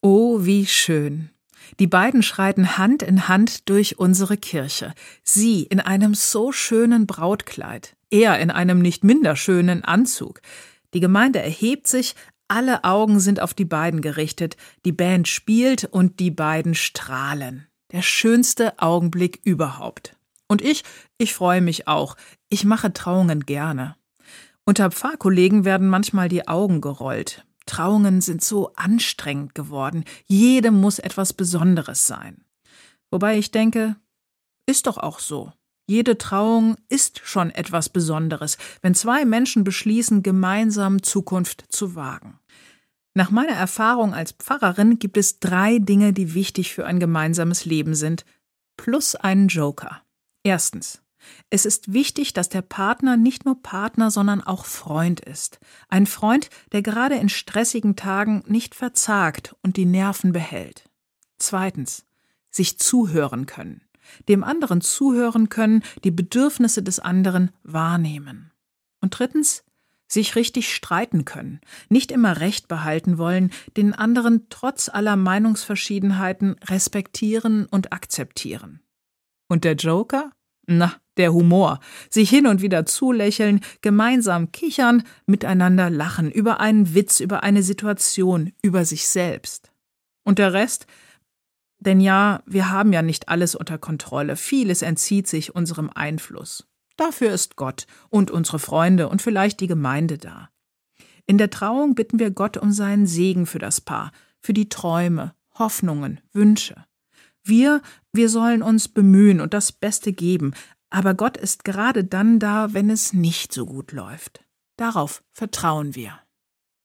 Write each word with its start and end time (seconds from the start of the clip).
Oh, 0.00 0.44
wie 0.44 0.64
schön. 0.64 1.30
Die 1.80 1.88
beiden 1.88 2.22
schreiten 2.22 2.78
Hand 2.78 3.02
in 3.02 3.26
Hand 3.26 3.68
durch 3.68 3.98
unsere 3.98 4.36
Kirche. 4.36 4.94
Sie 5.24 5.64
in 5.64 5.80
einem 5.80 6.14
so 6.14 6.52
schönen 6.52 7.06
Brautkleid, 7.08 7.96
er 8.08 8.38
in 8.38 8.52
einem 8.52 8.78
nicht 8.80 9.02
minder 9.02 9.34
schönen 9.34 9.84
Anzug. 9.84 10.40
Die 10.94 11.00
Gemeinde 11.00 11.40
erhebt 11.40 11.88
sich, 11.88 12.14
alle 12.46 12.84
Augen 12.84 13.18
sind 13.18 13.40
auf 13.40 13.54
die 13.54 13.64
beiden 13.64 14.00
gerichtet, 14.00 14.56
die 14.84 14.92
Band 14.92 15.26
spielt 15.26 15.84
und 15.84 16.20
die 16.20 16.30
beiden 16.30 16.76
strahlen. 16.76 17.66
Der 17.90 18.02
schönste 18.02 18.78
Augenblick 18.78 19.40
überhaupt. 19.42 20.16
Und 20.46 20.62
ich, 20.62 20.84
ich 21.18 21.34
freue 21.34 21.60
mich 21.60 21.88
auch. 21.88 22.16
Ich 22.48 22.64
mache 22.64 22.92
Trauungen 22.92 23.40
gerne. 23.40 23.96
Unter 24.64 24.92
Pfarrkollegen 24.92 25.64
werden 25.64 25.88
manchmal 25.88 26.28
die 26.28 26.46
Augen 26.46 26.80
gerollt. 26.80 27.44
Trauungen 27.68 28.20
sind 28.20 28.42
so 28.42 28.72
anstrengend 28.74 29.54
geworden. 29.54 30.04
Jedem 30.26 30.80
muss 30.80 30.98
etwas 30.98 31.32
Besonderes 31.32 32.06
sein. 32.06 32.44
Wobei 33.10 33.38
ich 33.38 33.50
denke, 33.50 33.96
ist 34.66 34.86
doch 34.86 34.98
auch 34.98 35.20
so. 35.20 35.52
Jede 35.86 36.18
Trauung 36.18 36.76
ist 36.90 37.20
schon 37.24 37.50
etwas 37.50 37.88
Besonderes, 37.88 38.58
wenn 38.82 38.94
zwei 38.94 39.24
Menschen 39.24 39.64
beschließen, 39.64 40.22
gemeinsam 40.22 41.02
Zukunft 41.02 41.64
zu 41.70 41.94
wagen. 41.94 42.38
Nach 43.14 43.30
meiner 43.30 43.54
Erfahrung 43.54 44.12
als 44.12 44.32
Pfarrerin 44.32 44.98
gibt 44.98 45.16
es 45.16 45.40
drei 45.40 45.78
Dinge, 45.78 46.12
die 46.12 46.34
wichtig 46.34 46.74
für 46.74 46.84
ein 46.84 47.00
gemeinsames 47.00 47.64
Leben 47.64 47.94
sind, 47.94 48.26
plus 48.76 49.14
einen 49.14 49.48
Joker. 49.48 50.02
Erstens. 50.44 51.00
Es 51.50 51.64
ist 51.64 51.92
wichtig, 51.92 52.32
dass 52.32 52.48
der 52.48 52.62
Partner 52.62 53.16
nicht 53.16 53.44
nur 53.44 53.62
Partner, 53.62 54.10
sondern 54.10 54.42
auch 54.42 54.64
Freund 54.64 55.20
ist. 55.20 55.60
Ein 55.88 56.06
Freund, 56.06 56.50
der 56.72 56.82
gerade 56.82 57.16
in 57.16 57.28
stressigen 57.28 57.96
Tagen 57.96 58.42
nicht 58.46 58.74
verzagt 58.74 59.56
und 59.62 59.76
die 59.76 59.86
Nerven 59.86 60.32
behält. 60.32 60.88
Zweitens. 61.38 62.04
Sich 62.50 62.78
zuhören 62.78 63.46
können. 63.46 63.82
Dem 64.28 64.42
anderen 64.42 64.80
zuhören 64.80 65.48
können, 65.50 65.82
die 66.02 66.10
Bedürfnisse 66.10 66.82
des 66.82 66.98
anderen 66.98 67.50
wahrnehmen. 67.62 68.52
Und 69.00 69.18
drittens. 69.18 69.64
Sich 70.10 70.36
richtig 70.36 70.74
streiten 70.74 71.26
können, 71.26 71.60
nicht 71.90 72.10
immer 72.12 72.40
Recht 72.40 72.66
behalten 72.66 73.18
wollen, 73.18 73.50
den 73.76 73.92
anderen 73.92 74.46
trotz 74.48 74.88
aller 74.88 75.16
Meinungsverschiedenheiten 75.16 76.56
respektieren 76.64 77.66
und 77.66 77.92
akzeptieren. 77.92 78.80
Und 79.48 79.64
der 79.64 79.74
Joker? 79.74 80.32
Na, 80.66 80.94
der 81.18 81.32
Humor. 81.32 81.80
Sich 82.10 82.30
hin 82.30 82.46
und 82.46 82.62
wieder 82.62 82.86
zulächeln, 82.86 83.60
gemeinsam 83.82 84.52
kichern, 84.52 85.02
miteinander 85.26 85.90
lachen, 85.90 86.30
über 86.30 86.60
einen 86.60 86.94
Witz, 86.94 87.20
über 87.20 87.42
eine 87.42 87.62
Situation, 87.62 88.52
über 88.62 88.84
sich 88.84 89.08
selbst. 89.08 89.72
Und 90.24 90.38
der 90.38 90.52
Rest? 90.52 90.86
Denn 91.80 92.00
ja, 92.00 92.42
wir 92.46 92.70
haben 92.70 92.92
ja 92.92 93.02
nicht 93.02 93.28
alles 93.28 93.54
unter 93.54 93.78
Kontrolle, 93.78 94.36
vieles 94.36 94.82
entzieht 94.82 95.28
sich 95.28 95.54
unserem 95.54 95.90
Einfluss. 95.94 96.66
Dafür 96.96 97.30
ist 97.30 97.54
Gott 97.54 97.86
und 98.10 98.30
unsere 98.30 98.58
Freunde 98.58 99.08
und 99.08 99.22
vielleicht 99.22 99.60
die 99.60 99.68
Gemeinde 99.68 100.18
da. 100.18 100.50
In 101.26 101.38
der 101.38 101.50
Trauung 101.50 101.94
bitten 101.94 102.18
wir 102.18 102.30
Gott 102.30 102.56
um 102.56 102.72
seinen 102.72 103.06
Segen 103.06 103.46
für 103.46 103.60
das 103.60 103.80
Paar, 103.80 104.10
für 104.40 104.52
die 104.52 104.68
Träume, 104.68 105.34
Hoffnungen, 105.54 106.20
Wünsche. 106.32 106.84
Wir, 107.44 107.82
wir 108.12 108.28
sollen 108.28 108.62
uns 108.62 108.88
bemühen 108.88 109.40
und 109.40 109.54
das 109.54 109.70
Beste 109.70 110.12
geben, 110.12 110.54
aber 110.90 111.14
Gott 111.14 111.36
ist 111.36 111.64
gerade 111.64 112.04
dann 112.04 112.38
da, 112.38 112.72
wenn 112.72 112.90
es 112.90 113.12
nicht 113.12 113.52
so 113.52 113.66
gut 113.66 113.92
läuft. 113.92 114.44
Darauf 114.76 115.22
vertrauen 115.32 115.94
wir. 115.94 116.18